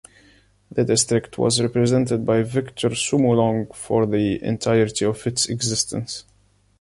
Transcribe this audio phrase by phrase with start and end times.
[0.71, 6.23] The district was represented by Victor Sumulong for the entirety of its existence.